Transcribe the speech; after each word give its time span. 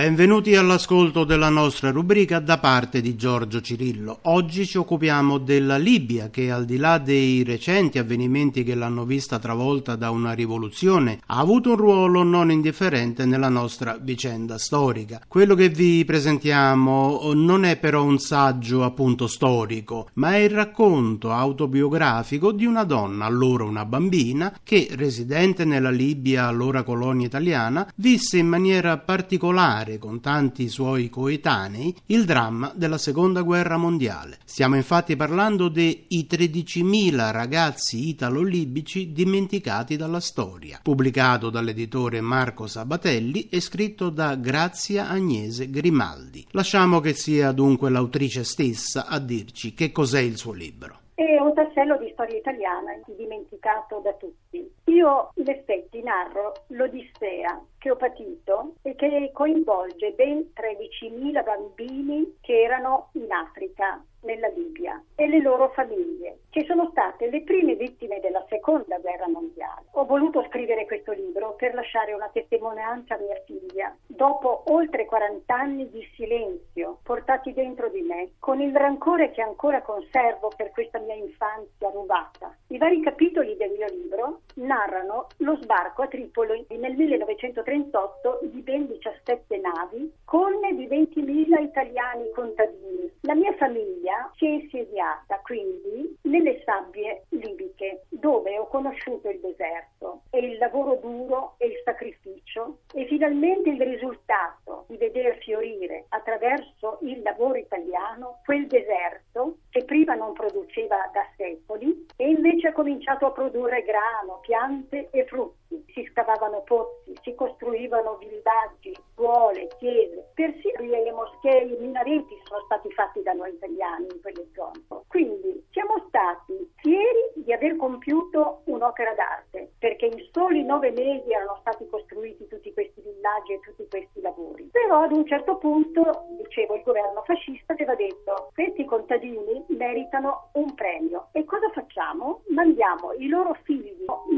Benvenuti 0.00 0.56
all'ascolto 0.56 1.24
della 1.24 1.50
nostra 1.50 1.90
rubrica 1.90 2.38
da 2.38 2.56
parte 2.56 3.02
di 3.02 3.16
Giorgio 3.16 3.60
Cirillo. 3.60 4.20
Oggi 4.22 4.64
ci 4.64 4.78
occupiamo 4.78 5.36
della 5.36 5.76
Libia 5.76 6.30
che 6.30 6.50
al 6.50 6.64
di 6.64 6.78
là 6.78 6.96
dei 6.96 7.44
recenti 7.44 7.98
avvenimenti 7.98 8.64
che 8.64 8.74
l'hanno 8.74 9.04
vista 9.04 9.38
travolta 9.38 9.96
da 9.96 10.08
una 10.08 10.32
rivoluzione 10.32 11.18
ha 11.26 11.36
avuto 11.36 11.72
un 11.72 11.76
ruolo 11.76 12.22
non 12.22 12.50
indifferente 12.50 13.26
nella 13.26 13.50
nostra 13.50 13.98
vicenda 14.00 14.56
storica. 14.56 15.20
Quello 15.28 15.54
che 15.54 15.68
vi 15.68 16.02
presentiamo 16.06 17.32
non 17.34 17.66
è 17.66 17.76
però 17.76 18.02
un 18.02 18.18
saggio 18.18 18.84
appunto 18.84 19.26
storico, 19.26 20.08
ma 20.14 20.32
è 20.32 20.38
il 20.38 20.50
racconto 20.50 21.30
autobiografico 21.30 22.52
di 22.52 22.64
una 22.64 22.84
donna, 22.84 23.26
allora 23.26 23.64
una 23.64 23.84
bambina, 23.84 24.60
che 24.64 24.88
residente 24.92 25.66
nella 25.66 25.90
Libia, 25.90 26.46
allora 26.46 26.84
colonia 26.84 27.26
italiana, 27.26 27.86
visse 27.96 28.38
in 28.38 28.46
maniera 28.46 28.96
particolare 28.96 29.88
affrontare 29.90 29.98
con 29.98 30.20
tanti 30.20 30.68
suoi 30.68 31.08
coetanei 31.08 31.94
il 32.06 32.24
dramma 32.24 32.72
della 32.74 32.98
seconda 32.98 33.42
guerra 33.42 33.76
mondiale. 33.76 34.38
Stiamo 34.44 34.76
infatti 34.76 35.16
parlando 35.16 35.68
dei 35.68 36.06
13.000 36.10 37.30
ragazzi 37.32 38.08
italo-libici 38.08 39.12
dimenticati 39.12 39.96
dalla 39.96 40.20
storia, 40.20 40.78
pubblicato 40.82 41.50
dall'editore 41.50 42.20
Marco 42.20 42.66
Sabatelli 42.66 43.48
e 43.48 43.60
scritto 43.60 44.10
da 44.10 44.36
Grazia 44.36 45.08
Agnese 45.08 45.70
Grimaldi. 45.70 46.46
Lasciamo 46.50 47.00
che 47.00 47.14
sia 47.14 47.52
dunque 47.52 47.90
l'autrice 47.90 48.44
stessa 48.44 49.06
a 49.06 49.18
dirci 49.18 49.74
che 49.74 49.90
cos'è 49.90 50.20
il 50.20 50.36
suo 50.36 50.52
libro. 50.52 50.99
È 51.20 51.38
un 51.38 51.52
tassello 51.52 51.98
di 51.98 52.08
storia 52.14 52.38
italiana 52.38 52.98
dimenticato 53.04 53.98
da 53.98 54.14
tutti. 54.14 54.66
Io 54.86 55.32
in 55.34 55.50
effetti 55.50 56.02
narro 56.02 56.64
l'Odissea 56.68 57.62
che 57.76 57.90
ho 57.90 57.96
patito 57.96 58.76
e 58.80 58.94
che 58.94 59.30
coinvolge 59.34 60.12
ben 60.12 60.50
13.000 60.54 61.44
bambini 61.44 62.38
che 62.40 62.62
erano 62.62 63.10
in 63.12 63.30
Africa, 63.32 64.02
nella 64.22 64.48
Libia, 64.48 65.02
e 65.14 65.28
le 65.28 65.40
loro 65.40 65.70
famiglie, 65.70 66.40
che 66.50 66.64
sono 66.64 66.88
state 66.90 67.30
le 67.30 67.42
prime 67.42 67.74
vittime 67.74 68.20
della 68.20 68.44
seconda 68.48 68.98
guerra 68.98 69.28
mondiale. 69.28 69.86
Ho 69.92 70.04
voluto 70.04 70.44
scrivere 70.48 70.86
questo 70.86 71.12
libro 71.12 71.54
per 71.54 71.74
lasciare 71.74 72.12
una 72.12 72.28
testimonianza 72.32 73.14
a 73.14 73.18
mia 73.18 73.40
figlia, 73.44 73.94
dopo 74.06 74.64
oltre 74.66 75.06
40 75.06 75.54
anni 75.54 75.90
di 75.90 76.06
silenzio 76.14 76.98
portati 77.02 77.52
dentro 77.52 77.88
di 77.88 78.02
me, 78.02 78.32
con 78.38 78.60
il 78.60 78.74
rancore 78.74 79.30
che 79.30 79.42
ancora 79.42 79.82
conservo 79.82 80.50
per 80.56 80.70
questa 80.70 80.98
mia 80.98 81.14
infanzia 81.14 81.90
rubata. 81.90 82.54
I 82.68 82.78
vari 82.78 83.00
capitoli 83.00 83.56
del 83.56 83.72
mio 83.72 83.86
libro 83.88 84.40
narrano 84.54 85.26
lo 85.38 85.56
sbarco 85.60 86.02
a 86.02 86.08
Tripoli 86.08 86.66
nel 86.70 86.94
1930 86.94 87.68
1938 87.80 88.40
di 88.50 88.60
ben 88.60 88.86
17 88.86 89.58
navi 89.58 90.12
con 90.24 90.52
di 90.74 90.86
20.000 90.86 91.62
italiani 91.62 92.30
contadini. 92.34 93.10
La 93.22 93.34
mia 93.34 93.52
famiglia 93.54 93.99
si 94.40 94.46
è 94.46 94.48
insediata 94.48 95.38
quindi 95.44 96.16
nelle 96.22 96.62
sabbie 96.64 97.26
libiche 97.28 98.04
dove 98.08 98.58
ho 98.58 98.66
conosciuto 98.68 99.28
il 99.28 99.38
deserto. 99.38 100.22
E 100.30 100.38
il 100.38 100.56
lavoro 100.56 100.94
duro 100.96 101.54
e 101.58 101.66
il 101.66 101.80
sacrificio 101.84 102.78
e 102.94 103.04
finalmente 103.06 103.68
il 103.68 103.82
risultato 103.82 104.86
di 104.88 104.96
veder 104.96 105.36
fiorire 105.38 106.06
attraverso 106.08 106.98
il 107.02 107.20
lavoro 107.20 107.56
italiano 107.56 108.40
quel 108.44 108.66
deserto 108.66 109.58
che 109.68 109.84
prima 109.84 110.14
non 110.14 110.32
produceva 110.32 111.10
da 111.12 111.26
secoli 111.36 112.06
e 112.16 112.28
invece 112.30 112.68
ha 112.68 112.72
cominciato 112.72 113.26
a 113.26 113.32
produrre 113.32 113.82
grano, 113.82 114.38
piante 114.40 115.08
e 115.10 115.26
frutti. 115.26 115.84
Si 115.92 116.08
scavavano 116.10 116.62
pozzi, 116.62 117.09
si 117.22 117.34
costruivano 117.34 118.16
villaggi, 118.16 118.96
scuole, 119.12 119.68
chiese, 119.78 120.30
persino 120.34 120.80
le 120.80 121.12
moschee, 121.12 121.64
i 121.64 121.76
minareti 121.78 122.38
sono 122.44 122.62
stati 122.64 122.90
fatti 122.92 123.22
da 123.22 123.32
noi 123.32 123.52
italiani 123.52 124.06
in 124.12 124.20
quelle 124.20 124.46
zone. 124.54 125.04
Quindi 125.08 125.64
siamo 125.70 126.04
stati 126.08 126.70
fieri 126.76 127.32
di 127.34 127.52
aver 127.52 127.76
compiuto 127.76 128.62
un'opera 128.64 129.14
d'arte, 129.14 129.72
perché 129.78 130.06
in 130.06 130.28
soli 130.32 130.62
nove 130.62 130.90
mesi 130.90 131.30
erano 131.32 131.58
stati 131.60 131.86
costruiti 131.88 132.46
tutti 132.46 132.72
questi 132.72 133.00
villaggi 133.00 133.52
e 133.52 133.60
tutti 133.60 133.86
questi 133.88 134.20
lavori. 134.20 134.68
Però 134.70 135.02
ad 135.02 135.12
un 135.12 135.26
certo 135.26 135.56
punto, 135.56 136.26
dicevo, 136.36 136.76
il 136.76 136.82
governo 136.82 137.22
fascista 137.24 137.72
aveva 137.72 137.94
detto 137.94 138.50
questi 138.54 138.84
contadini 138.84 139.64
meritano 139.68 140.50
un 140.54 140.74
premio. 140.74 141.28
E 141.32 141.44
cosa 141.44 141.70
facciamo? 141.70 142.42
Mandiamo 142.48 143.12
i 143.14 143.28
loro 143.28 143.54
figli 143.62 143.79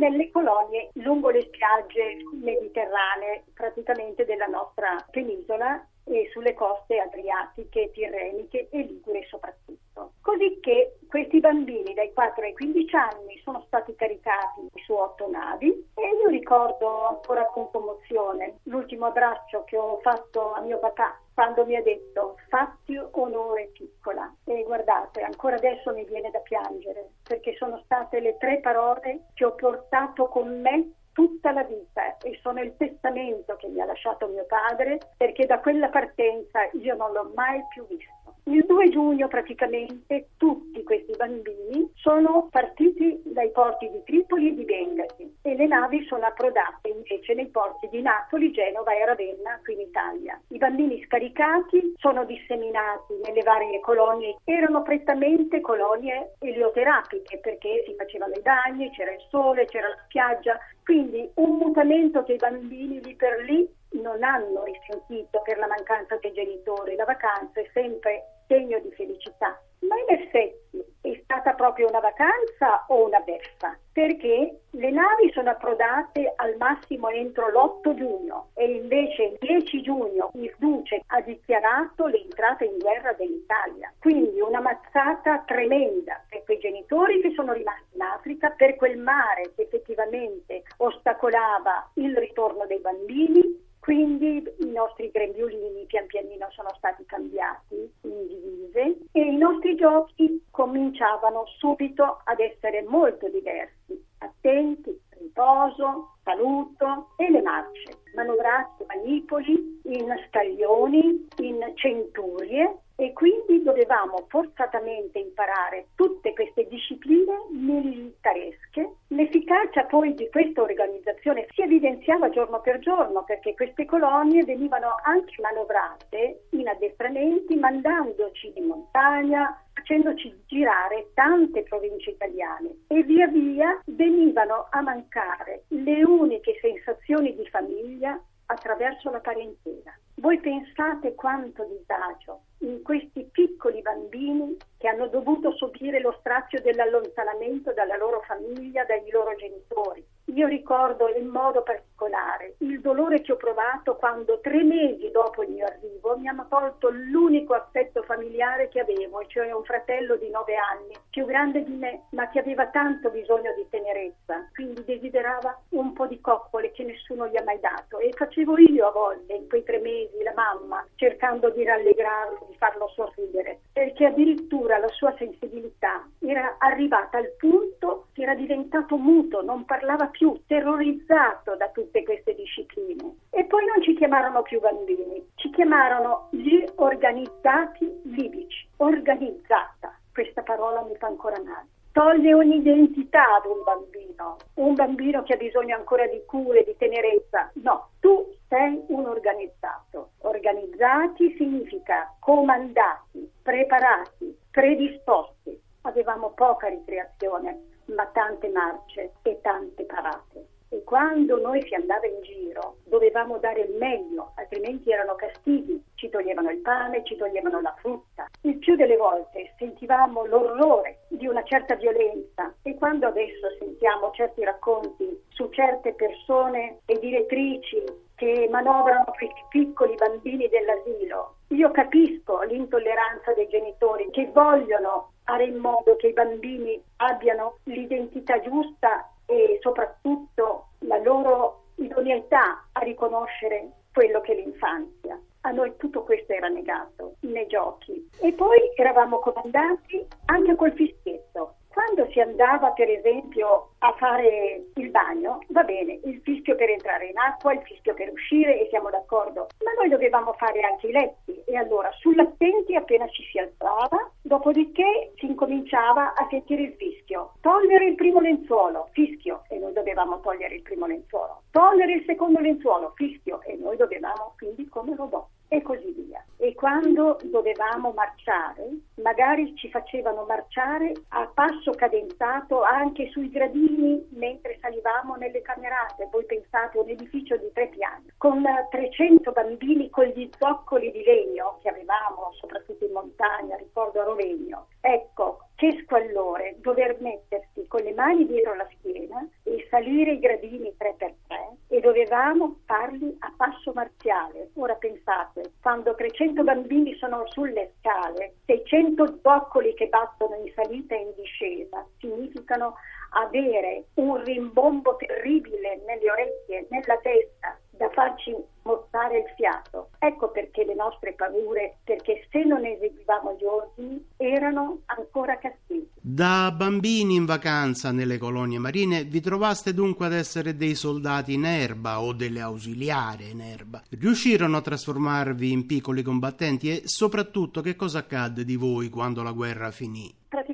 nelle 0.03 0.33
colonie 0.33 0.91
lungo 0.95 1.31
le 1.31 1.43
spiagge 1.43 2.17
mediterranee 2.33 3.45
praticamente 3.55 4.25
della 4.25 4.47
nostra 4.47 4.97
penisola 5.11 5.87
e 6.05 6.29
sulle 6.33 6.55
coste 6.55 6.99
adriatiche, 6.99 7.93
tirreniche 7.93 8.69
e 8.71 8.79
ligure 8.83 9.25
soprattutto. 9.29 10.15
Così 10.21 10.59
che 10.61 10.99
questi 11.09 11.39
bambini 11.39 11.95
dai 11.95 12.13
4 12.13 12.43
ai 12.43 12.53
15 12.55 12.97
anni 12.97 13.41
sono 13.45 13.63
stati 13.67 13.95
caricati 13.95 14.69
su 14.85 14.95
otto 14.95 15.29
navi 15.31 15.69
e 15.95 16.09
io 16.21 16.29
ricordo 16.29 17.07
ancora 17.07 17.45
con 17.47 17.71
commozione 17.71 18.59
l'ultimo 18.65 19.07
abbraccio 19.07 19.63
che 19.65 19.77
ho 19.77 20.01
fatto 20.01 20.53
a 20.55 20.61
mio 20.61 20.79
papà 20.79 21.21
quando 21.35 21.65
mi 21.65 21.77
ha 21.77 21.83
detto 21.83 22.37
fatti 22.49 22.99
onore 23.13 23.71
piccola 23.73 24.33
e 24.45 24.63
guardate 24.65 25.23
ancora 25.23 25.57
adesso 25.57 25.93
mi 25.93 26.05
viene 26.05 26.31
da 26.31 26.41
piangere 26.41 27.11
perché 27.43 27.57
sono 27.57 27.83
state 27.85 28.21
le 28.21 28.37
tre 28.39 28.61
parole 28.61 29.25
che 29.35 29.45
ho 29.45 29.55
portato 29.57 30.29
con 30.29 30.61
me 30.61 30.93
tutta 31.13 31.51
la 31.51 31.65
vita 31.65 32.17
e 32.19 32.39
sono 32.41 32.63
il 32.63 32.75
testamento 32.77 33.57
che 33.57 33.67
mi 33.67 33.81
ha 33.81 33.85
lasciato 33.85 34.29
mio 34.29 34.47
padre 34.47 34.99
perché 35.17 35.45
da 35.45 35.59
quella 35.59 35.89
partenza 35.89 36.61
io 36.75 36.95
non 36.95 37.13
l'ho 37.13 37.33
mai 37.35 37.61
più 37.69 37.85
visto. 37.89 38.22
Il 38.45 38.65
2 38.67 38.89
giugno 38.89 39.29
praticamente 39.29 40.31
tutti 40.37 40.83
questi 40.83 41.15
bambini 41.17 41.89
sono 41.95 42.49
partiti 42.51 43.23
dai 43.25 43.53
porti 43.53 43.89
di 43.89 44.03
Tripoli 44.05 44.49
e 44.49 44.55
di 44.55 44.65
Bengasi 44.65 45.37
e 45.43 45.55
le 45.55 45.67
navi 45.69 46.05
sono 46.07 46.27
approdate 46.27 46.89
invece 46.89 47.35
nei 47.35 47.47
porti 47.47 47.89
di 47.89 48.03
Napoli, 48.03 48.51
Genova 48.51 48.93
e 48.93 49.05
Ravenna 49.05 49.61
qui 49.63 49.75
in 49.75 49.81
Italia. 49.81 50.41
I 50.49 50.59
bambini 50.59 51.01
scaricati 51.05 51.95
sono 51.99 52.25
disseminati 52.25 53.15
nelle 53.25 53.43
varie 53.43 53.79
colonie, 53.79 54.37
erano 54.43 54.83
prettamente 54.83 55.61
colonie 55.61 56.35
elioterapiche 56.41 57.39
perché 57.39 57.85
si 57.87 57.95
facevano 57.95 58.35
i 58.35 58.43
bagni, 58.43 58.91
c'era 58.91 59.13
il 59.13 59.25
sole, 59.31 59.67
c'era 59.67 59.87
la 59.87 60.03
spiaggia, 60.05 60.59
quindi 60.83 61.31
un 61.35 61.59
mutamento 61.59 62.25
che 62.25 62.33
i 62.33 62.39
bambini 62.39 63.01
lì 63.03 63.15
per 63.15 63.45
lì 63.45 63.81
non 64.01 64.23
hanno 64.23 64.65
risentito 64.65 65.43
per 65.43 65.59
la 65.59 65.67
mancanza 65.67 66.17
dei 66.17 66.33
genitori. 66.33 66.97
La 66.97 67.05
vacanza 67.05 67.61
è 67.61 67.69
sempre 67.73 68.43
segno 68.47 68.79
di 68.81 68.91
felicità. 68.93 69.61
Ma 69.81 69.97
in 69.97 70.21
effetti 70.21 70.83
è 71.01 71.21
stata 71.25 71.55
proprio 71.55 71.89
una 71.89 71.99
vacanza 71.99 72.85
o 72.89 73.07
una 73.07 73.19
beffa? 73.21 73.77
Perché 73.93 74.61
le 74.71 74.91
navi 74.91 75.31
sono 75.33 75.51
approdate 75.51 76.33
al 76.37 76.55
massimo 76.57 77.09
entro 77.09 77.49
l'8 77.49 77.95
giugno 77.95 78.51
e 78.55 78.71
invece 78.71 79.23
il 79.25 79.37
10 79.41 79.83
giugno 79.83 80.31
il 80.35 80.55
Duce 80.59 81.03
ha 81.07 81.21
dichiarato 81.21 82.07
l'entrata 82.07 82.65
in 82.65 82.79
guerra 82.79 83.13
dell'Italia. 83.15 83.93
Quindi 83.99 84.41
una 84.41 84.61
mazzata 84.61 85.43
tremenda 85.47 86.25
per 86.29 86.45
quei 86.45 86.59
genitori 86.59 87.21
che 87.21 87.33
sono 87.35 87.53
rimasti 87.53 87.97
in 87.97 88.03
Africa, 88.03 88.51
per 88.51 88.77
quel 88.77 88.99
mare 88.99 89.53
che 89.57 89.63
effettivamente 89.63 90.63
ostacolava 90.77 91.91
il 91.95 92.17
ritorno 92.17 92.67
dei 92.67 92.79
bambini 92.79 93.71
quindi 93.83 94.41
i 94.61 94.71
nostri 94.71 95.11
grembiulini 95.11 95.87
pian 95.87 96.07
pianino 96.07 96.47
sono 96.51 96.69
stati 96.77 97.05
cambiati 97.05 97.75
in 98.03 98.27
divise 98.29 98.99
e 99.11 99.21
i 99.21 99.37
nostri 99.37 99.72
giochi 99.83 100.45
cominciavano 100.53 101.45
subito 101.59 102.21
ad 102.23 102.39
essere 102.39 102.85
molto 102.87 103.29
diversi, 103.29 104.01
attenti, 104.19 104.97
riposo, 105.19 106.19
saluto 106.23 107.09
e 107.17 107.29
le 107.29 107.43
marce, 107.43 107.99
manovrati 108.15 108.85
manipoli 108.87 109.81
in 109.83 110.15
scaglioni, 110.29 111.27
in 111.39 111.73
centurie. 111.75 112.77
E 112.95 113.13
quindi 113.15 113.65
dovevamo 113.65 114.27
forzatamente 114.29 115.19
imparare 115.19 115.87
tutte 115.97 116.35
queste 116.35 116.69
discipline 116.69 117.47
militaresche. 117.51 118.89
L'efficacia 119.09 119.85
poi 119.87 120.15
di 120.15 120.29
questa 120.31 120.63
organizzazione 120.63 121.47
si 121.51 121.63
evidenziava 121.63 122.29
giorno 122.29 122.61
per 122.61 122.79
giorno 122.79 123.25
perché 123.25 123.55
queste 123.55 123.87
colonie 123.87 124.45
venivano 124.45 125.01
anche 125.03 125.35
manovrate 125.41 126.45
in 126.51 126.69
addestramenti 126.69 127.57
mandandoci 127.57 128.53
in 128.55 128.67
montagna, 128.67 129.61
facendoci 129.93 130.45
girare 130.47 131.11
tante 131.13 131.63
province 131.65 132.11
italiane 132.11 132.85
e 132.87 133.03
via 133.03 133.27
via 133.27 133.79
venivano 133.87 134.69
a 134.71 134.81
mancare 134.81 135.65
le 135.69 136.03
uniche 136.03 136.59
sensazioni 136.63 137.35
di 137.35 137.47
famiglia 137.49 138.19
attraverso 138.47 139.11
la 139.11 139.21
parentela. 139.21 139.93
Voi 140.15 140.39
pensate 140.41 141.15
quanto 141.15 141.65
disagio 141.65 142.45
in 142.61 142.83
questi 142.83 143.29
piccoli 143.31 143.83
bambini 143.83 144.57
che 144.79 144.89
hanno 144.89 145.09
dovuto 145.09 145.53
subire 145.57 146.01
lo 146.01 146.17
strazio 146.21 146.61
dell'allontanamento 146.63 147.73
dalla 147.75 147.97
loro 147.97 148.21
famiglia, 148.21 148.85
dai 148.85 149.11
loro 149.11 149.35
genitori. 149.37 150.05
Io 150.35 150.47
ricordo 150.47 151.09
in 151.15 151.27
modo 151.27 151.63
particolare 151.63 152.55
il 152.59 152.81
dolore 152.81 153.21
che 153.21 153.33
ho 153.33 153.37
provato 153.37 153.97
quando 153.97 154.41
tre 154.41 154.63
mesi 154.63 155.11
dopo 155.11 155.43
il 155.43 155.51
mio 155.51 155.67
arrivo 155.67 156.17
mi 156.17 156.27
hanno 156.27 156.47
tolto 156.49 156.89
l'unico 156.91 157.53
affetto 157.53 158.03
familiare 158.03 158.69
che 158.69 158.81
avevo, 158.81 159.25
cioè 159.27 159.53
un 159.53 159.63
fratello 159.63 160.17
di 160.17 160.31
nove 160.31 160.55
anni, 160.57 160.97
più 161.11 161.27
grande 161.27 161.63
di 161.63 161.75
me, 161.75 162.05
ma 162.11 162.31
che 162.31 162.39
aveva 162.39 162.67
tanto 162.69 163.11
bisogno 163.11 163.53
di 163.55 163.67
tenerezza, 163.69 164.49
quindi 164.55 164.83
desiderava 164.85 165.61
un 165.71 165.93
po' 165.93 166.07
di 166.07 166.21
coccole 166.21 166.73
che 166.73 166.83
nessuno 166.83 167.29
gli 167.29 167.37
ha 167.37 167.45
mai 167.45 167.61
dato. 167.61 167.99
E 167.99 168.11
facevo 168.13 168.59
io 168.59 168.89
a 168.89 168.93
volte 168.93 169.35
in 169.35 169.49
quei 169.49 169.63
tre 169.63 169.79
mesi 169.81 170.23
la 170.23 170.33
mamma 170.35 170.85
cercando 170.97 171.51
di 171.51 171.63
rallegrarlo, 171.63 172.47
di 172.49 172.57
farlo 172.57 172.89
sorridere, 172.89 173.61
perché 173.73 174.07
addirittura 174.07 174.79
la 174.79 174.89
sua 174.89 175.15
sensibilità 175.19 176.09
era 176.21 176.57
arrivata 176.59 177.19
al 177.19 177.33
punto 177.37 178.07
che 178.13 178.23
era 178.23 178.35
diventato 178.35 178.97
muto, 178.97 179.43
non 179.43 179.65
parlava 179.65 180.07
più, 180.07 180.41
terrorizzato 180.47 181.57
da 181.57 181.69
tutte 181.71 182.03
queste 182.03 182.35
discipline. 182.35 183.17
E 183.31 183.45
poi 183.45 183.65
non 183.67 183.83
ci 183.83 183.95
chiamarono 183.95 184.43
più 184.43 184.61
bambini, 184.61 185.25
ci 185.37 185.51
chiamarono 185.51 186.29
gli 186.31 186.65
organizzati 186.77 188.01
libici, 188.05 188.69
organizzata. 188.79 189.99
Questa 190.13 190.43
parola 190.43 190.83
mi 190.83 190.95
fa 190.97 191.07
ancora 191.07 191.41
male 191.43 191.69
toglie 191.93 192.35
ogni 192.35 192.57
identità 192.57 193.37
ad 193.37 193.45
un 193.45 193.63
bambino, 193.65 194.37
un 194.55 194.75
bambino 194.75 195.23
che 195.23 195.35
ha 195.35 195.37
bisogno 195.37 195.77
ancora 195.77 196.07
di 196.07 196.23
cure, 196.27 196.65
di 196.65 196.75
tenerezza. 196.77 197.51
No, 197.63 197.91
tu 198.01 198.35
sei 198.49 198.83
un 198.89 199.07
organizzato. 199.07 200.13
Organizzati 200.21 201.35
significa 201.37 202.15
comandati, 202.19 203.31
preparati, 203.43 204.37
predisposti. 204.51 205.61
Avevamo 205.83 206.31
poca 206.31 206.69
ricreazione, 206.69 207.72
ma 207.87 208.07
tante 208.07 208.49
marce 208.49 209.13
e 209.23 209.41
tante 209.41 209.85
parate. 209.85 210.47
E 210.73 210.83
quando 210.85 211.39
noi 211.39 211.61
si 211.67 211.75
andava 211.75 212.07
in 212.07 212.23
giro 212.23 212.77
dovevamo 212.85 213.37
dare 213.37 213.61
il 213.61 213.77
meglio, 213.77 214.33
altrimenti 214.37 214.91
erano 214.91 215.15
castighi, 215.17 215.83
ci 215.97 216.09
toglievano 216.09 216.51
il 216.51 216.61
pane, 216.61 217.05
ci 217.05 217.15
toglievano 217.17 217.61
la 217.61 217.75
frutta. 217.79 218.27
Il 218.41 218.57
più 218.57 218.75
delle 218.75 218.97
volte 218.97 219.53
sentivamo 219.59 220.25
l'orrore 220.25 221.01
di 221.09 221.27
una 221.27 221.43
certa 221.45 221.75
violenza 221.75 222.55
e 222.63 222.75
quando 222.77 223.07
adesso 223.07 223.49
sentiamo 223.59 224.13
certi 224.13 224.43
racconti 224.45 225.23
su 225.29 225.51
certe 225.51 225.93
persone 225.93 226.79
e 226.87 226.99
direttrici 226.99 227.85
che 228.15 228.49
manovrano 228.51 229.13
questi 229.17 229.45
piccoli 229.51 229.95
bambini 229.97 230.49
dell'asilo, 230.49 231.37
io 231.49 231.71
capisco 231.71 232.41
l'intolleranza 232.43 233.35
dei 233.35 233.49
genitori 233.49 234.09
che 234.11 234.31
vogliono 234.33 235.11
fare 235.25 235.45
in 235.45 235.57
modo 235.57 235.97
che 235.97 236.09
i 236.09 236.13
bambini 236.13 236.81
abbiano 236.97 237.52
l'identità 237.73 238.41
giusta 238.41 239.11
e 239.27 239.59
soprattutto 239.61 240.69
la 240.81 240.99
loro 240.99 241.65
idoneità 241.77 242.69
a 242.73 242.81
riconoscere 242.81 243.71
quello 243.93 244.21
che 244.21 244.33
è 244.33 244.37
l'infanzia. 244.37 245.19
A 245.45 245.51
noi 245.51 245.75
tutto 245.77 246.05
questo 246.05 246.33
era 246.33 246.49
negato 246.49 247.17
nei 247.21 247.47
giochi. 247.47 248.09
E 248.21 248.33
poi 248.33 248.59
eravamo 248.77 249.19
comandati 249.19 250.07
anche 250.27 250.55
col 250.55 250.73
fischietto. 250.73 251.57
Quando 251.73 252.07
si 252.13 252.21
andava, 252.21 252.71
per 252.73 252.91
esempio, 252.91 253.71
a 253.79 253.93
fare 253.97 254.63
il 254.75 254.91
bagno, 254.91 255.41
va 255.49 255.63
bene, 255.65 255.99
il 256.05 256.21
fischio 256.23 256.55
per 256.55 256.69
entrare 256.69 257.07
in 257.07 257.17
acqua, 257.17 257.55
il 257.55 257.63
fischio 257.63 257.95
per 257.95 258.13
uscire 258.13 258.61
e 258.61 258.69
siamo 258.69 258.91
d'accordo, 258.91 259.47
ma 259.65 259.73
noi 259.79 259.89
dovevamo 259.89 260.35
fare 260.35 260.61
anche 260.61 260.89
i 260.89 260.93
letti 260.93 261.43
e 261.47 261.57
allora 261.57 261.91
sull'attenti 261.93 262.77
appena 262.77 263.09
ci 263.09 263.25
si 263.25 263.39
alzava, 263.39 264.11
dopodiché 264.21 265.13
si 265.17 265.27
incominciava 265.27 266.13
a 266.13 266.27
sentire 266.29 266.63
il 266.63 266.75
fischio. 266.75 266.92
Togliere 267.41 267.87
il 267.87 267.95
primo 267.95 268.21
lenzuolo, 268.21 268.89
fischio 268.93 269.45
e 269.49 269.59
noi 269.59 269.73
dovevamo 269.73 270.21
togliere 270.21 270.55
il 270.55 270.63
primo 270.63 270.87
lenzuolo. 270.87 271.43
Togliere 271.51 271.95
il 271.95 272.05
secondo 272.07 272.41
lenzuolo, 272.41 272.93
fischio 272.95 273.41
e 273.43 273.57
noi 273.57 273.77
dovevamo 273.77 274.35
quindi 274.37 274.69
come 274.69 274.95
robot 274.97 275.27
e 275.53 275.61
così 275.61 275.93
via. 275.93 276.25
E 276.39 276.55
quando 276.55 277.19
dovevamo 277.25 277.93
marciare, 277.95 278.71
magari 279.03 279.55
ci 279.57 279.69
facevano 279.69 280.25
marciare 280.25 280.93
a 281.11 281.31
passo 281.33 281.73
cadenzato 281.73 282.63
anche 282.63 283.11
sui 283.11 283.29
gradini 283.29 284.09
mentre 284.13 284.59
salivamo 284.63 285.17
nelle 285.17 285.43
camerate. 285.43 286.09
Voi 286.11 286.25
pensate 286.25 286.79
un 286.79 286.89
edificio 286.89 287.37
di 287.37 287.51
tre 287.53 287.69
piani, 287.69 288.11
con 288.17 288.43
300 288.71 289.31
bambini 289.31 289.91
con 289.91 290.07
gli 290.07 290.29
zoccoli 290.39 290.91
di 290.91 291.03
legno 291.05 291.59
che 291.61 291.69
avevamo, 291.69 292.33
soprattutto 292.33 292.87
in 292.87 292.93
montagna, 292.93 293.57
ricordo 293.57 294.01
a 294.01 294.05
Rovegno. 294.05 294.69
Ecco, 294.81 295.42
che 295.63 295.81
squallore 295.85 296.57
dover 296.59 296.97
mettersi 296.99 297.69
con 297.69 297.83
le 297.83 297.95
mani 297.95 298.27
dietro 298.27 298.57
la 298.57 298.67
schiena 298.77 299.25
e 299.45 299.65
salire 299.71 300.15
i 300.15 300.19
gradini 300.19 300.75
3x3 300.77 301.69
e 301.69 301.79
dovevamo 301.79 302.57
farli 302.67 303.17
a 303.21 303.33
passo 303.37 303.71
marziale. 303.73 304.51
Ora 304.55 304.75
pensate, 304.75 305.53
quando 305.63 305.95
300 305.95 306.43
bambini 306.43 306.97
sono 306.97 307.23
sulle 307.29 307.75
scale, 307.79 308.39
600 308.47 309.21
zoccoli 309.23 309.73
che 309.75 309.87
battono 309.87 310.35
in 310.35 310.53
salita 310.53 310.97
e 310.97 311.03
in 311.03 311.13
discesa, 311.15 311.87
significano 312.01 312.75
avere 313.11 313.85
un 313.95 314.21
rimbombo 314.21 314.97
terribile 314.97 315.81
nelle 315.87 316.11
orecchie, 316.11 316.67
nella 316.71 316.99
testa, 316.99 317.57
da 317.71 317.89
farci 317.91 318.35
mostrare 318.63 319.19
il 319.19 319.33
fiato. 319.37 319.91
Ecco 319.99 320.31
perché 320.31 320.65
le 320.65 320.75
nostre 320.75 321.15
paure, 321.15 321.79
perché 321.85 322.27
se 322.31 322.45
non 322.45 322.65
eseguivamo 322.65 323.35
gli 323.35 323.45
ordini, 323.45 324.09
erano 324.23 324.81
ancora 324.87 325.39
castighi. 325.39 325.89
Da 326.01 326.53
bambini 326.57 327.15
in 327.15 327.25
vacanza 327.25 327.93
nelle 327.93 328.19
colonie 328.19 328.59
marine 328.59 329.05
vi 329.05 329.21
trovaste 329.21 329.75
dunque 329.75 330.07
ad 330.07 330.13
essere 330.13 330.57
dei 330.57 330.75
soldati 330.75 331.35
in 331.35 331.45
erba 331.45 332.01
o 332.01 332.13
delle 332.13 332.41
ausiliarie 332.41 333.29
in 333.29 333.41
erba. 333.41 333.83
Riuscirono 333.89 334.57
a 334.57 334.61
trasformarvi 334.61 335.51
in 335.51 335.67
piccoli 335.67 336.03
combattenti 336.03 336.71
e 336.71 336.83
soprattutto 336.85 337.61
che 337.61 337.77
cosa 337.77 337.99
accadde 337.99 338.45
di 338.45 338.57
voi 338.57 338.89
quando 338.89 339.23
la 339.23 339.33
guerra 339.33 339.71
finì? 339.71 340.13
Praticamente 340.29 340.52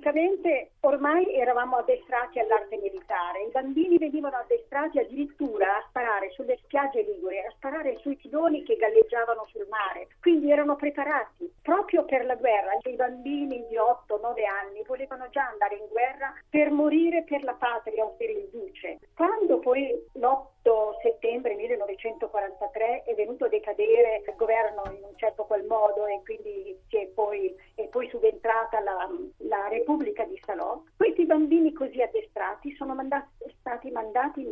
ormai 0.81 1.35
eravamo 1.35 1.77
addestrati 1.77 2.39
all'arte 2.39 2.79
militare, 2.79 3.43
i 3.43 3.51
bambini 3.51 3.99
venivano 3.99 4.37
addestrati 4.37 4.99
addirittura 4.99 5.77
a 5.77 5.85
sparare 5.89 6.31
sulle 6.31 6.59
spiagge 6.63 7.03
liguri, 7.03 7.39
a 7.41 7.53
sparare 7.57 7.99
sui 8.01 8.17
piloni 8.17 8.63
che 8.63 8.77
galleggiavano 8.77 9.47
sul 9.51 9.67
mare, 9.69 10.09
quindi 10.21 10.51
erano 10.51 10.77
preparati 10.77 11.53
proprio 11.61 12.05
per 12.07 12.25
la 12.25 12.37
guerra. 12.37 12.79
I 12.83 12.95
bambini 12.95 13.67
di 13.69 13.77
8-9 13.77 14.47
anni 14.47 14.83
volevano 14.87 15.29
già 15.29 15.47
andare 15.47 15.77
in 15.77 15.87
guerra 15.91 16.33
per 16.49 16.71
morire 16.71 17.25
per 17.25 17.45
la 17.45 17.53
patria 17.53 18.05
o 18.05 18.15
per 18.17 18.31
il 18.31 18.49
duce. 18.51 19.01
Quando 19.15 19.59
poi 19.59 19.93
l'8 20.15 21.01
settembre 21.03 21.55
1943 21.55 23.03
è 23.05 23.15
venuto 23.15 23.45
a 23.45 23.49
decadere 23.49 24.23
il 24.27 24.35
governo 24.37 24.85
in 24.87 25.05
un 25.05 25.17
certo 25.17 25.45
qual 25.45 25.65
modo 25.65 26.07
e 26.07 26.23
quindi 26.25 26.79
si 26.89 26.97
è 26.97 27.07
poi 27.09 28.09
subentrata 28.09 28.81
la, 28.81 29.09
la 29.49 29.69
Repubblica 29.69 30.25
di 30.25 30.41
Salò, 30.45 30.83
questi 30.97 31.25
bambini 31.25 31.73
così 31.73 32.01
addestrati 32.01 32.75
sono 32.77 32.95
mandati, 32.95 33.29
stati 33.59 33.91
mandati 33.91 34.45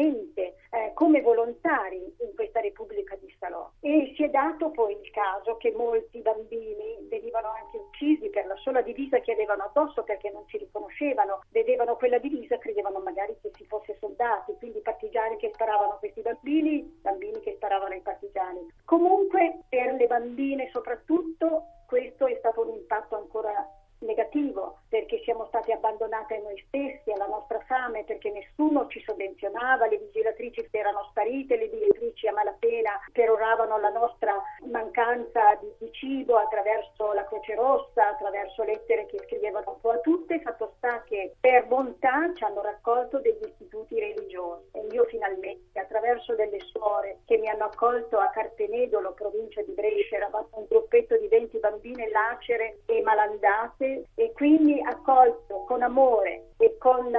immediatamente 0.00 0.56
eh, 0.70 0.92
come 0.94 1.20
volontari 1.20 1.96
in 1.96 2.34
questa 2.34 2.60
Repubblica 2.60 3.16
di 3.16 3.34
Salò 3.38 3.70
e 3.80 4.12
si 4.16 4.24
è 4.24 4.30
dato 4.30 4.70
poi 4.70 4.92
il 4.92 5.10
caso 5.10 5.56
che 5.56 5.72
molti 5.72 6.20
bambini 6.20 7.06
venivano 7.08 7.48
anche 7.48 7.76
uccisi 7.76 8.30
per 8.30 8.46
la 8.46 8.56
sola 8.56 8.80
divisa 8.80 9.18
che 9.20 9.32
avevano 9.32 9.64
addosso 9.64 10.02
perché 10.02 10.30
non 10.30 10.44
si 10.48 10.58
riconoscevano, 10.58 11.42
vedevano 11.50 11.96
quella 11.96 12.18
divisa, 12.18 12.58
credevano 12.58 13.00
magari 13.00 13.36
che 13.42 13.50
si 13.56 13.64
fosse 13.66 13.96
soldati, 13.98 14.54
quindi 14.58 14.80
partigiani 14.80 15.36
che 15.36 15.50
sparavano 15.52 15.94
a 15.94 15.98
questi 15.98 16.20
bambini, 16.20 16.82
bambini 17.02 17.40
che 17.40 17.54
sparavano 17.56 17.92
ai 17.92 18.00
partigiani. 18.00 18.66
Comunque 18.84 19.60
per 19.68 19.94
le 19.94 20.06
bambine 20.06 20.70
soprattutto 20.72 21.64
questo 21.86 22.26
è 22.26 22.36
stato 22.38 22.62
un 22.62 22.74
impatto 22.74 23.16
ancora 23.16 23.68
negativo 24.00 24.78
perché 24.88 25.20
siamo 25.24 25.46
stati 25.46 25.72
abbandonati 25.72 26.34
a 26.34 26.40
noi 26.40 26.62
stessi, 26.66 27.12
alla 27.12 27.26
nostra 27.26 27.60
fame, 27.66 28.04
perché 28.04 28.30
nessuno 28.30 28.86
ci 28.88 29.02
sovvenzionava, 29.06 29.86
le 29.86 29.98
vigilatrici 29.98 30.66
erano 30.70 31.06
sparite, 31.10 31.56
le 31.56 31.70
direttrici 31.70 32.26
a 32.26 32.32
malapena 32.32 32.92
peroravano 33.12 33.78
la 33.78 33.90
nostra 33.90 34.34
mancanza 34.70 35.54
di, 35.60 35.72
di, 35.78 35.92
cibo 35.92 36.36
attraverso 36.36 37.12
la 37.12 37.24
Croce 37.24 37.54
Rossa, 37.54 38.08
attraverso 38.08 38.64
lettere 38.64 39.06
che 39.06 39.18
scrivevano 39.26 39.72
un 39.72 39.80
po' 39.80 39.90
a 39.90 39.98
tutte, 39.98 40.40
fatto 40.40 40.74
sta 40.76 41.02
che 41.04 41.34
per 41.38 41.66
bontà 41.66 42.32
ci 42.34 42.44
hanno 42.44 42.62
raccolto 42.62 43.20
degli 43.20 43.44
istituti 43.46 43.98
religiosi 43.98 44.70
e 44.72 44.79
io 44.90 45.04
finalmente 45.04 45.78
attraverso 45.78 46.34
delle 46.34 46.58
suore 46.72 47.20
che 47.26 47.38
mi 47.38 47.48
hanno 47.48 47.64
accolto 47.64 48.18
a 48.18 48.28
Carpenedolo, 48.28 49.12
provincia 49.12 49.62
di 49.62 49.72
Brescia, 49.72 50.16
eravamo 50.16 50.48
un 50.52 50.66
gruppetto 50.68 51.16
di 51.16 51.28
20 51.28 51.58
bambine 51.58 52.10
lacere 52.10 52.80
e 52.86 53.02
malandate 53.02 54.04
e 54.14 54.32
quindi 54.32 54.80
accolto 54.80 55.64
con 55.66 55.82
amore 55.82 56.50
e 56.58 56.76
con 56.78 57.10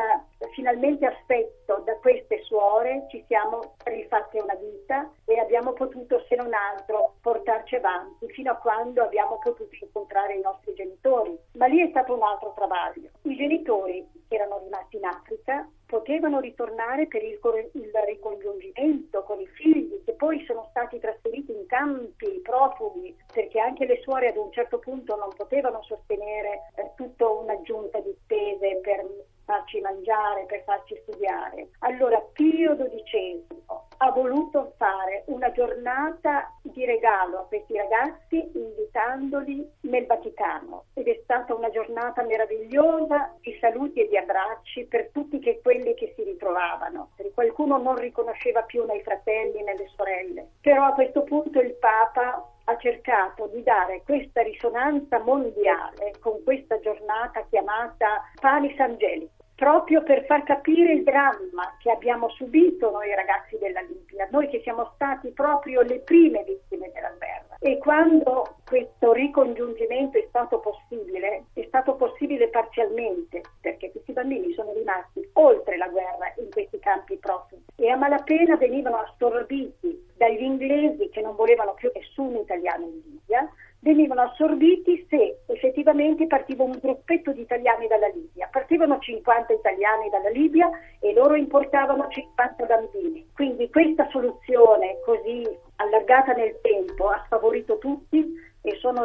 finalmente 0.53 1.05
affetto 1.05 1.81
da 1.85 1.95
queste 1.97 2.41
suore 2.43 3.05
ci 3.09 3.23
siamo 3.27 3.75
rifatte 3.83 4.39
una 4.39 4.55
vita 4.55 5.09
e 5.25 5.39
abbiamo 5.39 5.73
potuto 5.73 6.23
se 6.27 6.35
non 6.35 6.53
altro 6.53 7.15
portarci 7.21 7.75
avanti 7.75 8.27
fino 8.29 8.51
a 8.51 8.55
quando 8.55 9.03
abbiamo 9.03 9.39
potuto 9.39 9.69
incontrare 9.79 10.35
i 10.35 10.41
nostri 10.41 10.73
genitori. 10.73 11.37
Ma 11.53 11.67
lì 11.67 11.85
è 11.85 11.89
stato 11.89 12.13
un 12.13 12.23
altro 12.23 12.53
travaglio. 12.55 13.09
I 13.23 13.35
genitori 13.35 14.07
erano 14.27 14.59
rimasti 14.63 14.97
in 14.97 15.05
Africa 15.05 15.67
potevano 16.11 16.41
ritornare 16.41 17.07
per 17.07 17.23
il, 17.23 17.39
il, 17.71 17.91
ricongiungimento 18.05 19.23
con 19.23 19.39
i 19.39 19.47
figli 19.47 20.03
che 20.03 20.11
poi 20.11 20.43
sono 20.45 20.67
stati 20.71 20.99
trasferiti 20.99 21.53
in 21.53 21.65
campi 21.67 22.41
profughi 22.43 23.15
perché 23.33 23.61
anche 23.61 23.85
le 23.85 24.01
suore 24.01 24.27
ad 24.27 24.35
un 24.35 24.51
certo 24.51 24.79
punto 24.79 25.15
non 25.15 25.29
potevano 25.33 25.81
sostenere 25.83 26.69
eh, 26.75 26.91
tutta 26.97 27.29
un'aggiunta 27.29 28.01
di 28.01 28.13
spese 28.23 28.79
per 28.81 29.05
farci 29.45 29.79
mangiare, 29.81 30.45
per 30.45 30.63
farci 30.63 30.97
studiare. 31.03 31.69
Allora 31.79 32.19
Pio 32.33 32.75
XII 32.75 33.45
ha 33.97 34.11
voluto 34.11 34.73
fare 34.77 35.23
una 35.27 35.51
giornata 35.51 36.57
di 36.61 36.85
regalo 36.85 37.39
a 37.39 37.45
questi 37.45 37.75
ragazzi 37.75 38.49
invitandoli 38.53 39.69
nel 39.81 40.05
Vaticano 40.05 40.85
ed 40.93 41.07
è 41.07 41.19
stata 41.23 41.53
una 41.53 41.69
giornata 41.69 42.23
meravigliosa 42.23 43.35
saluti 43.61 44.01
e 44.01 44.07
di 44.09 44.17
abbracci 44.17 44.85
per 44.85 45.11
tutti 45.11 45.39
che 45.39 45.61
quelli 45.61 45.93
che 45.93 46.13
si 46.15 46.23
ritrovavano. 46.23 47.11
Qualcuno 47.33 47.77
non 47.77 47.95
riconosceva 47.95 48.63
più 48.63 48.83
nei 48.85 49.01
fratelli 49.01 49.63
né 49.63 49.75
le 49.77 49.87
sorelle, 49.95 50.47
però 50.59 50.85
a 50.85 50.93
questo 50.93 51.23
punto 51.23 51.61
il 51.61 51.75
Papa 51.75 52.45
ha 52.65 52.77
cercato 52.77 53.47
di 53.47 53.63
dare 53.63 54.01
questa 54.03 54.41
risonanza 54.41 55.19
mondiale 55.19 56.13
con 56.19 56.43
questa 56.43 56.79
giornata 56.79 57.45
chiamata 57.49 58.29
Panis 58.39 58.77
Angelico 58.79 59.39
proprio 59.61 60.01
per 60.01 60.25
far 60.25 60.41
capire 60.41 60.91
il 60.91 61.03
dramma 61.03 61.77
che 61.77 61.91
abbiamo 61.91 62.29
subito 62.29 62.89
noi 62.89 63.13
ragazzi 63.13 63.59
della 63.59 63.81
Libia, 63.81 64.27
noi 64.31 64.49
che 64.49 64.59
siamo 64.63 64.89
stati 64.95 65.29
proprio 65.29 65.81
le 65.81 65.99
prime 65.99 66.43
vittime 66.43 66.89
della 66.91 67.13
guerra. 67.15 67.57
E 67.59 67.77
quando 67.77 68.55
questo 68.65 69.13
ricongiungimento 69.13 70.17
è 70.17 70.25
stato 70.29 70.57
possibile, 70.57 71.43
è 71.53 71.63
stato 71.67 71.93
possibile 71.93 72.40
parzialmente, 72.51 73.41
perché 73.59 73.89
questi 73.89 74.13
bambini 74.13 74.53
sono 74.53 74.73
rimasti 74.73 75.27
oltre 75.33 75.77
la 75.77 75.87
guerra 75.87 76.31
in 76.37 76.51
questi 76.51 76.77
campi 76.77 77.17
profughi 77.17 77.63
e 77.77 77.89
a 77.89 77.95
malapena 77.95 78.55
venivano 78.57 78.97
assorbiti 78.97 80.09
dagli 80.15 80.43
inglesi 80.43 81.09
che 81.09 81.21
non 81.21 81.35
volevano 81.35 81.73
più 81.73 81.89
nessun 81.95 82.35
italiano 82.35 82.85
in 82.85 83.01
Libia, 83.03 83.49
venivano 83.79 84.21
assorbiti 84.21 85.05
se 85.09 85.39
effettivamente 85.47 86.27
partiva 86.27 86.63
un 86.63 86.77
gruppetto 86.79 87.31
di 87.31 87.41
italiani 87.41 87.87
dalla 87.87 88.07
Libia. 88.07 88.47
Partivano 88.51 88.99
50 88.99 89.53
italiani 89.53 90.09
dalla 90.09 90.29
Libia 90.29 90.69
e 90.99 91.13
loro 91.13 91.35
importavano 91.35 92.07
50 92.07 92.65
bambini. 92.65 93.27
Quindi 93.33 93.69
questa 93.69 94.07
soluzione 94.11 94.99
così 95.03 95.43
allargata 95.77 96.33
nel 96.33 96.59
tempo 96.61 97.07
ha 97.07 97.23
sfavorito 97.25 97.79
tutti 97.79 98.49
e 98.61 98.75
sono 98.77 99.03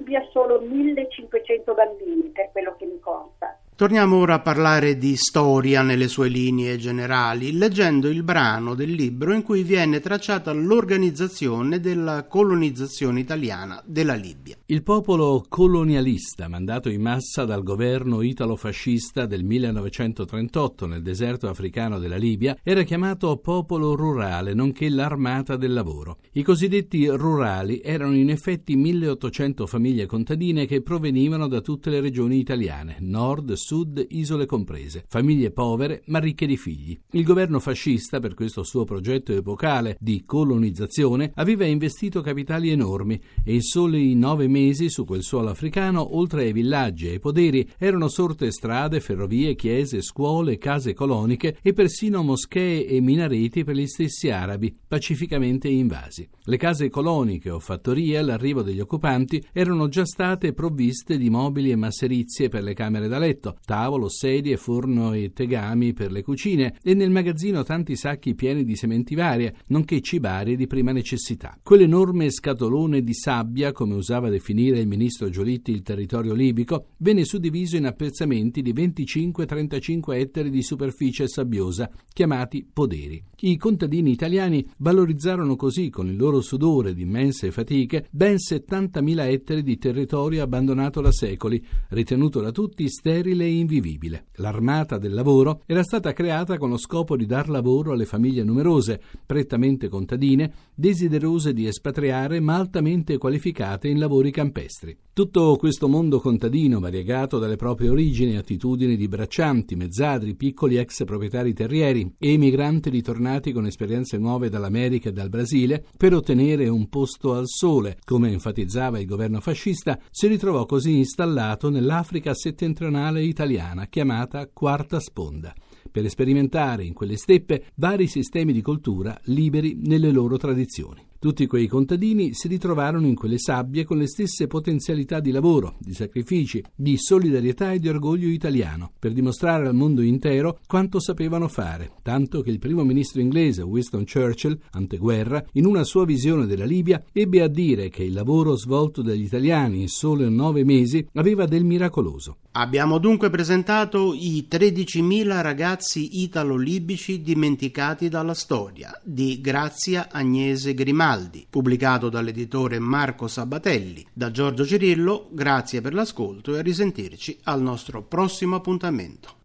Libia 0.00 0.26
solo 0.32 0.60
1500 0.60 1.74
bambini 1.74 2.30
per 2.32 2.48
quello 2.52 2.74
che 2.78 2.86
mi 2.86 2.98
consta. 3.00 3.58
Torniamo 3.76 4.16
ora 4.16 4.34
a 4.34 4.40
parlare 4.40 4.96
di 4.96 5.14
storia 5.16 5.82
nelle 5.82 6.08
sue 6.08 6.28
linee 6.28 6.76
generali, 6.76 7.56
leggendo 7.56 8.08
il 8.08 8.22
brano 8.22 8.74
del 8.74 8.90
libro 8.90 9.34
in 9.34 9.42
cui 9.42 9.62
viene 9.62 10.00
tracciata 10.00 10.52
l'organizzazione 10.52 11.80
della 11.80 12.24
colonizzazione 12.26 13.20
italiana 13.20 13.82
della 13.84 14.14
Libia. 14.14 14.56
Il 14.70 14.84
popolo 14.84 15.44
colonialista, 15.48 16.46
mandato 16.46 16.90
in 16.90 17.00
massa 17.00 17.44
dal 17.44 17.64
governo 17.64 18.22
italo-fascista 18.22 19.26
del 19.26 19.42
1938 19.42 20.86
nel 20.86 21.02
deserto 21.02 21.48
africano 21.48 21.98
della 21.98 22.16
Libia, 22.16 22.56
era 22.62 22.84
chiamato 22.84 23.36
popolo 23.38 23.96
rurale, 23.96 24.54
nonché 24.54 24.88
l'armata 24.88 25.56
del 25.56 25.72
lavoro. 25.72 26.18
I 26.34 26.44
cosiddetti 26.44 27.08
rurali 27.08 27.80
erano 27.82 28.14
in 28.14 28.30
effetti 28.30 28.76
1800 28.76 29.66
famiglie 29.66 30.06
contadine 30.06 30.66
che 30.66 30.82
provenivano 30.82 31.48
da 31.48 31.60
tutte 31.60 31.90
le 31.90 32.00
regioni 32.00 32.38
italiane, 32.38 32.98
nord, 33.00 33.54
sud, 33.54 34.06
isole 34.10 34.46
comprese, 34.46 35.02
famiglie 35.08 35.50
povere 35.50 36.04
ma 36.06 36.20
ricche 36.20 36.46
di 36.46 36.56
figli. 36.56 36.96
Il 37.10 37.24
governo 37.24 37.58
fascista, 37.58 38.20
per 38.20 38.34
questo 38.34 38.62
suo 38.62 38.84
progetto 38.84 39.32
epocale 39.32 39.96
di 39.98 40.22
colonizzazione, 40.24 41.32
aveva 41.34 41.64
investito 41.64 42.20
capitali 42.20 42.70
enormi 42.70 43.20
e 43.42 43.54
in 43.54 43.62
soli 43.62 44.14
nove 44.14 44.46
mesi 44.46 44.58
su 44.88 45.04
quel 45.04 45.22
suolo 45.22 45.48
africano, 45.48 46.16
oltre 46.16 46.42
ai 46.42 46.52
villaggi 46.52 47.06
e 47.06 47.12
ai 47.12 47.18
poderi, 47.18 47.66
erano 47.78 48.08
sorte 48.08 48.50
strade, 48.50 49.00
ferrovie, 49.00 49.54
chiese, 49.54 50.02
scuole, 50.02 50.58
case 50.58 50.92
coloniche 50.92 51.56
e 51.62 51.72
persino 51.72 52.22
moschee 52.22 52.86
e 52.86 53.00
minareti 53.00 53.64
per 53.64 53.74
gli 53.74 53.86
stessi 53.86 54.30
arabi, 54.30 54.74
pacificamente 54.86 55.68
invasi. 55.68 56.28
Le 56.44 56.56
case 56.58 56.90
coloniche 56.90 57.48
o 57.48 57.58
fattorie 57.58 58.18
all'arrivo 58.18 58.62
degli 58.62 58.80
occupanti 58.80 59.42
erano 59.52 59.88
già 59.88 60.04
state 60.04 60.52
provviste 60.52 61.16
di 61.16 61.30
mobili 61.30 61.70
e 61.70 61.76
masserizie 61.76 62.48
per 62.48 62.62
le 62.62 62.74
camere 62.74 63.08
da 63.08 63.18
letto, 63.18 63.56
tavolo, 63.64 64.08
sedie, 64.10 64.58
forno 64.58 65.14
e 65.14 65.32
tegami 65.32 65.94
per 65.94 66.12
le 66.12 66.22
cucine 66.22 66.76
e 66.82 66.92
nel 66.94 67.10
magazzino 67.10 67.62
tanti 67.62 67.96
sacchi 67.96 68.34
pieni 68.34 68.64
di 68.64 68.76
sementi 68.76 69.14
varie, 69.14 69.54
nonché 69.68 70.00
cibarie 70.02 70.56
di 70.56 70.66
prima 70.66 70.92
necessità. 70.92 71.58
Quell'enorme 71.62 72.30
scatolone 72.30 73.02
di 73.02 73.14
sabbia, 73.14 73.72
come 73.72 73.94
usava 73.94 74.28
definire 74.28 74.48
il 74.58 74.86
ministro 74.86 75.28
Giolitti 75.30 75.70
il 75.72 75.82
territorio 75.82 76.34
libico, 76.34 76.88
venne 76.98 77.24
suddiviso 77.24 77.76
in 77.76 77.86
appezzamenti 77.86 78.62
di 78.62 78.72
25-35 78.72 80.14
ettari 80.14 80.50
di 80.50 80.62
superficie 80.62 81.28
sabbiosa, 81.28 81.90
chiamati 82.12 82.66
poderi. 82.70 83.22
I 83.42 83.56
contadini 83.56 84.10
italiani 84.10 84.66
valorizzarono 84.78 85.56
così, 85.56 85.88
con 85.88 86.08
il 86.08 86.16
loro 86.16 86.40
sudore 86.40 86.92
di 86.92 87.02
immense 87.02 87.50
fatiche, 87.50 88.06
ben 88.10 88.34
70.000 88.34 89.30
ettari 89.30 89.62
di 89.62 89.78
territorio 89.78 90.42
abbandonato 90.42 91.00
da 91.00 91.10
secoli, 91.10 91.64
ritenuto 91.88 92.40
da 92.40 92.50
tutti 92.50 92.86
sterile 92.88 93.44
e 93.44 93.52
invivibile. 93.52 94.26
L'armata 94.34 94.98
del 94.98 95.14
lavoro 95.14 95.62
era 95.66 95.82
stata 95.82 96.12
creata 96.12 96.58
con 96.58 96.68
lo 96.68 96.76
scopo 96.76 97.16
di 97.16 97.24
dar 97.24 97.48
lavoro 97.48 97.92
alle 97.92 98.04
famiglie 98.04 98.44
numerose, 98.44 99.00
prettamente 99.24 99.88
contadine, 99.88 100.52
desiderose 100.74 101.52
di 101.52 101.66
espatriare 101.66 102.40
ma 102.40 102.56
altamente 102.56 103.16
qualificate 103.16 103.88
in 103.88 103.98
lavori 103.98 104.30
campestri. 104.40 104.96
Tutto 105.12 105.54
questo 105.56 105.86
mondo 105.86 106.18
contadino, 106.18 106.80
variegato 106.80 107.38
dalle 107.38 107.56
proprie 107.56 107.90
origini 107.90 108.32
e 108.32 108.38
attitudini 108.38 108.96
di 108.96 109.06
braccianti, 109.06 109.76
mezzadri, 109.76 110.34
piccoli 110.34 110.76
ex 110.76 111.04
proprietari 111.04 111.52
terrieri 111.52 112.14
e 112.16 112.32
emigranti 112.32 112.88
ritornati 112.88 113.52
con 113.52 113.66
esperienze 113.66 114.16
nuove 114.16 114.48
dall'America 114.48 115.10
e 115.10 115.12
dal 115.12 115.28
Brasile, 115.28 115.84
per 115.94 116.14
ottenere 116.14 116.68
un 116.68 116.88
posto 116.88 117.34
al 117.34 117.48
sole, 117.48 117.98
come 118.02 118.30
enfatizzava 118.30 118.98
il 118.98 119.04
governo 119.04 119.40
fascista, 119.40 119.98
si 120.10 120.26
ritrovò 120.26 120.64
così 120.64 120.96
installato 120.96 121.68
nell'Africa 121.68 122.32
settentrionale 122.32 123.22
italiana, 123.22 123.88
chiamata 123.88 124.48
Quarta 124.50 125.00
Sponda 125.00 125.54
per 125.90 126.08
sperimentare 126.08 126.84
in 126.84 126.94
quelle 126.94 127.16
steppe 127.16 127.64
vari 127.74 128.06
sistemi 128.06 128.52
di 128.52 128.62
coltura 128.62 129.18
liberi 129.24 129.76
nelle 129.76 130.12
loro 130.12 130.36
tradizioni. 130.36 131.08
Tutti 131.20 131.46
quei 131.46 131.66
contadini 131.66 132.32
si 132.32 132.48
ritrovarono 132.48 133.06
in 133.06 133.14
quelle 133.14 133.38
sabbie 133.38 133.84
con 133.84 133.98
le 133.98 134.06
stesse 134.06 134.46
potenzialità 134.46 135.20
di 135.20 135.32
lavoro, 135.32 135.76
di 135.78 135.92
sacrifici, 135.92 136.64
di 136.74 136.96
solidarietà 136.96 137.72
e 137.72 137.78
di 137.78 137.90
orgoglio 137.90 138.26
italiano, 138.26 138.92
per 138.98 139.12
dimostrare 139.12 139.68
al 139.68 139.74
mondo 139.74 140.00
intero 140.00 140.60
quanto 140.66 140.98
sapevano 140.98 141.46
fare, 141.46 141.92
tanto 142.00 142.40
che 142.40 142.48
il 142.48 142.58
primo 142.58 142.84
ministro 142.84 143.20
inglese 143.20 143.60
Winston 143.60 144.06
Churchill, 144.10 144.58
anteguerra, 144.70 145.44
in 145.52 145.66
una 145.66 145.84
sua 145.84 146.06
visione 146.06 146.46
della 146.46 146.64
Libia, 146.64 147.04
ebbe 147.12 147.42
a 147.42 147.48
dire 147.48 147.90
che 147.90 148.02
il 148.02 148.14
lavoro 148.14 148.56
svolto 148.56 149.02
dagli 149.02 149.24
italiani 149.24 149.82
in 149.82 149.88
solo 149.88 150.26
nove 150.30 150.64
mesi 150.64 151.06
aveva 151.12 151.44
del 151.44 151.64
miracoloso. 151.64 152.38
Abbiamo 152.52 152.96
dunque 152.96 153.28
presentato 153.28 154.14
i 154.14 154.48
13.000 154.50 155.42
ragazzi 155.42 156.22
italo-libici 156.22 157.20
dimenticati 157.20 158.08
dalla 158.08 158.34
storia 158.34 158.98
di 159.04 159.38
Grazia 159.42 160.08
Agnese 160.10 160.72
Grimaldi 160.72 161.08
Rinaldi, 161.10 161.44
pubblicato 161.50 162.08
dall'editore 162.08 162.78
Marco 162.78 163.26
Sabatelli. 163.26 164.06
Da 164.12 164.30
Giorgio 164.30 164.64
Cirillo, 164.64 165.28
grazie 165.32 165.80
per 165.80 165.92
l'ascolto 165.92 166.54
e 166.54 166.60
a 166.60 166.62
risentirci 166.62 167.40
al 167.44 167.60
nostro 167.60 168.04
prossimo 168.04 168.54
appuntamento. 168.54 169.38